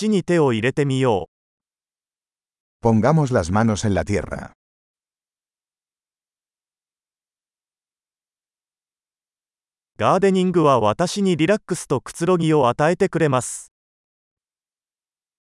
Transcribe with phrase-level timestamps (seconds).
[0.00, 1.28] 土に手を入れてみよ
[2.82, 2.86] う。
[2.86, 4.52] Pongamos las manos en la tierra.
[9.98, 13.72] ガーデニングは私にリラックスとくつろぎを与えてくれます。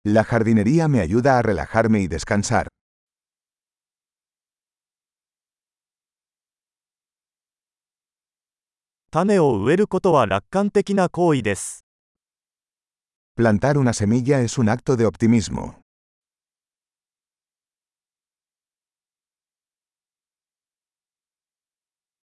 [0.05, 2.67] La jardinería me ayuda a relajarme y descansar.
[9.09, 11.84] 種を植えることは楽観的な行為です。
[13.37, 15.81] Plantar una semilla es un acto de optimismo.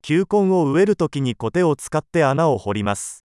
[0.01, 3.27] 球根を植えるときにコテを使って穴を掘ります。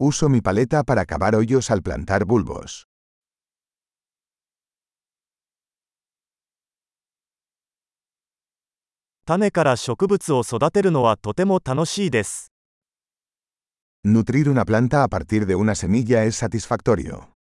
[0.00, 2.86] Uso mi paleta para cavar hoyos al plantar bulbos.
[9.26, 12.49] 種から植物を育てるのはとても楽しいです。
[14.02, 17.34] Nutrir una planta a partir de una semilla es satisfactorio.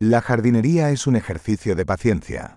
[0.00, 2.56] La jardinería es un ejercicio de paciencia.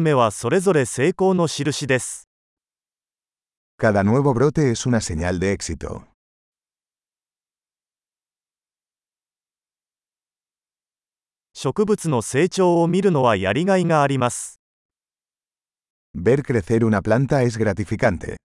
[0.00, 0.44] Nuevos
[3.78, 6.08] cada nuevo brote es una señal de éxito.
[16.14, 18.36] Ver crecer una planta es gratificante.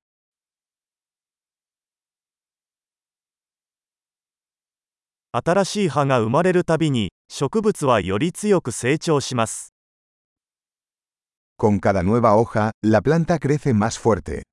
[11.57, 14.43] Con cada nueva hoja, la planta crece más fuerte.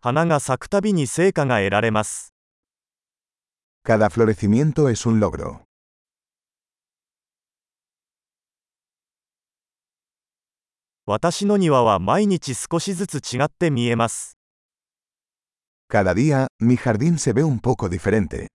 [0.00, 2.34] 花が咲くたびに成果が得られます。
[3.84, 5.60] Cada florecimiento es un logro.
[11.06, 14.36] 私の庭は毎日少しずつ違って見えます。
[15.88, 18.48] Cada día, mi jardín se ve un poco diferente.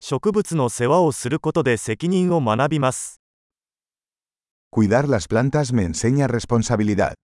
[0.00, 3.17] 植物の世話をすることで責任を学びます。
[4.70, 7.14] Cuidar las plantas me enseña responsabilidad.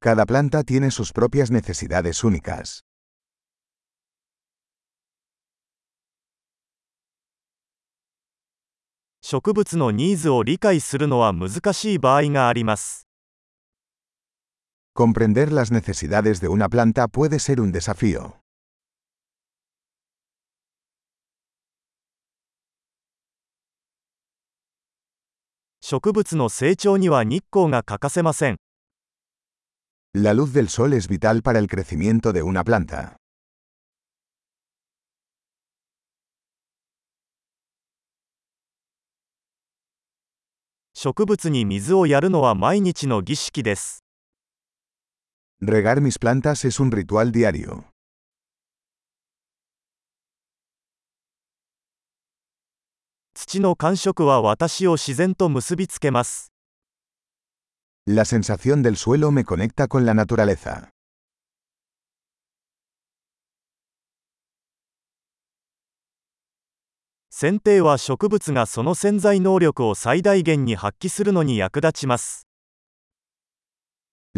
[0.00, 2.82] Cada planta tiene sus propias necesidades únicas.
[14.96, 18.40] Comprender las necesidades de una planta puede ser un desafío.
[30.14, 33.18] La luz del sol es vital para el crecimiento de una planta.
[45.60, 47.86] Regar mis plantas es un ritual diario.
[58.06, 60.90] La sensación del suelo me conecta con la naturaleza.
[67.38, 72.45] 剪定は植物がその潜在能力を最大限に発揮するのに役立ちます。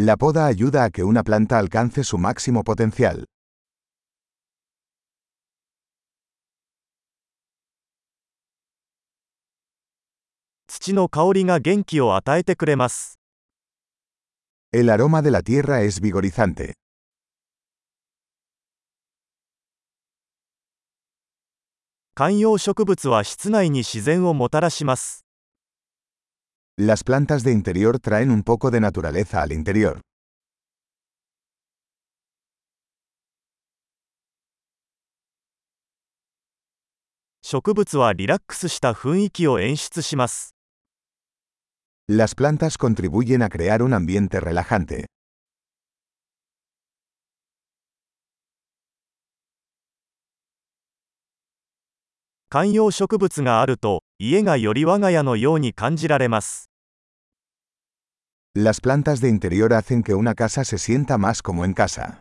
[0.01, 3.25] La poda ayuda a que una planta alcance su máximo potencial.
[10.69, 13.19] 土の香りが元気を与えてくれます。
[14.73, 16.75] El aroma de la tierra es vigorizante.
[22.15, 25.28] 観葉植物は室内に自然をもたらします。
[26.81, 30.01] Las plantas de interior traen un poco de naturaleza al interior.
[42.07, 45.07] Las plantas contribuyen a crear un ambiente relajante.
[52.51, 56.71] 観葉植物があると、家がより我が家のように感じられます。
[58.57, 62.21] Las plantas de interior hacen que una casa se sienta más como en casa.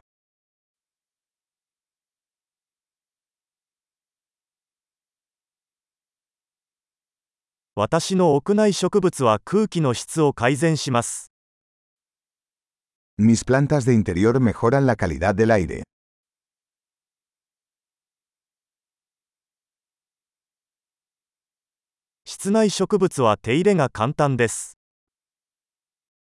[7.76, 11.32] 私の屋内植物は空気の質を改善します。
[13.18, 15.84] Mis plantas de interior mejoran la calidad del aire.
[22.40, 24.78] 室内植物は手入れが簡単です。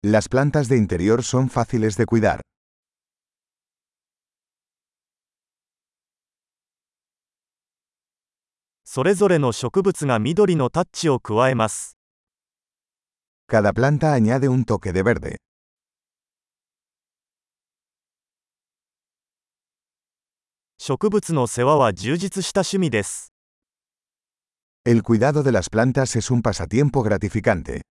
[0.04, 2.40] Las plantas de interior son fáciles de cuidar.
[8.84, 11.96] それぞれの植物が緑のタッチを加えます。
[13.48, 15.36] Cada planta añade un toque de verde.
[20.80, 23.32] 植物の世話は充実した趣味です。
[24.89, 27.83] El cuidado de las plantas es un pasatiempo gratificante.